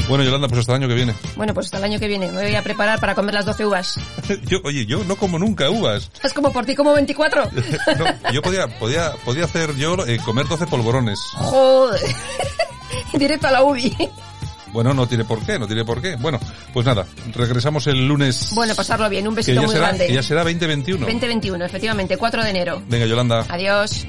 Bueno, 0.09 0.25
Yolanda, 0.25 0.49
pues 0.49 0.61
hasta 0.61 0.73
el 0.73 0.83
año 0.83 0.89
que 0.89 0.95
viene. 0.95 1.15
Bueno, 1.37 1.53
pues 1.53 1.67
hasta 1.67 1.77
el 1.77 1.85
año 1.85 2.01
que 2.01 2.09
viene. 2.09 2.33
Me 2.33 2.43
voy 2.43 2.55
a 2.55 2.63
preparar 2.63 2.99
para 2.99 3.15
comer 3.15 3.35
las 3.35 3.45
12 3.45 3.67
uvas. 3.67 4.01
yo, 4.47 4.59
oye, 4.65 4.87
yo 4.87 5.05
no 5.05 5.17
como 5.17 5.39
nunca 5.39 5.69
uvas. 5.69 6.11
Es 6.23 6.33
como 6.33 6.51
por 6.51 6.65
ti 6.65 6.75
como 6.75 6.95
24. 6.95 7.45
no, 7.99 8.33
yo 8.33 8.41
podía, 8.41 8.67
podía, 8.79 9.13
podía 9.25 9.45
hacer 9.45 9.77
yo 9.77 10.07
eh, 10.07 10.19
comer 10.25 10.49
12 10.49 10.67
polvorones. 10.67 11.21
Joder. 11.35 12.01
Directo 13.13 13.49
a 13.49 13.51
la 13.51 13.63
UBI. 13.63 13.95
Bueno, 14.73 14.95
no 14.95 15.07
tiene 15.07 15.25
por 15.25 15.45
qué, 15.45 15.59
no 15.59 15.67
tiene 15.67 15.85
por 15.85 16.01
qué. 16.01 16.17
Bueno, 16.17 16.41
pues 16.73 16.87
nada, 16.87 17.07
regresamos 17.35 17.87
el 17.87 18.07
lunes. 18.07 18.53
Bueno, 18.55 18.75
pasarlo 18.75 19.09
bien, 19.09 19.29
un 19.29 19.35
besito 19.35 19.61
muy 19.61 19.71
será, 19.71 19.89
grande. 19.89 20.07
Que 20.07 20.15
ya 20.15 20.23
será 20.23 20.43
2021. 20.43 21.01
2021, 21.01 21.65
efectivamente, 21.65 22.17
4 22.17 22.45
de 22.45 22.51
enero. 22.51 22.83
Venga, 22.87 23.07
Yolanda. 23.07 23.45
Adiós. 23.49 24.07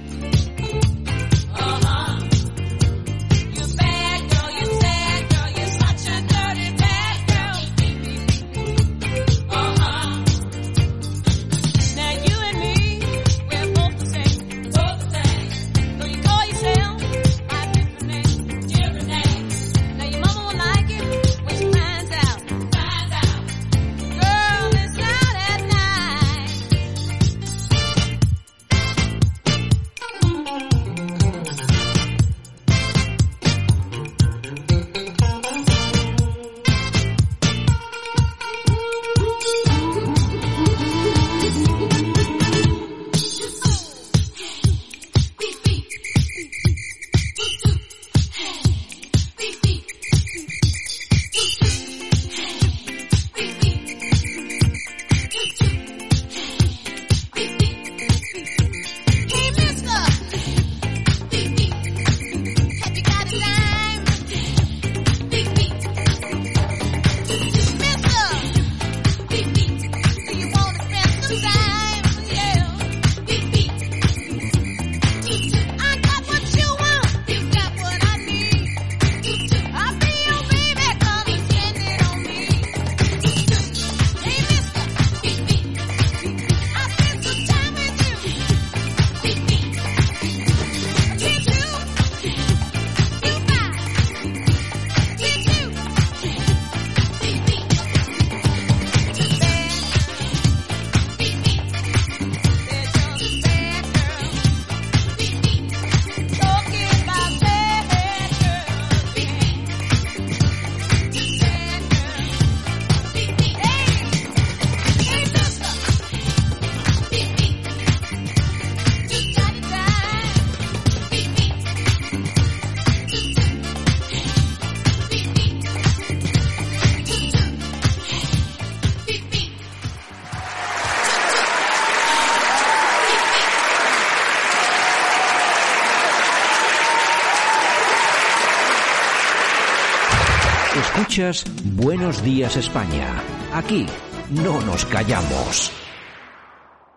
Buenos 141.75 142.23
Días 142.23 142.55
España. 142.55 143.21
Aquí 143.53 143.85
no 144.29 144.61
nos 144.61 144.85
callamos. 144.85 145.88